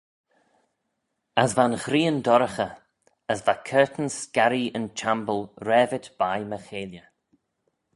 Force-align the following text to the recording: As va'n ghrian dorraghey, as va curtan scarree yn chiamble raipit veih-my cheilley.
As 1.43 1.51
va'n 1.57 1.73
ghrian 1.83 2.17
dorraghey, 2.25 2.73
as 3.31 3.39
va 3.45 3.55
curtan 3.67 4.07
scarree 4.19 4.73
yn 4.77 4.85
chiamble 4.99 5.43
raipit 5.67 6.05
veih-my 6.17 6.59
cheilley. 6.67 7.05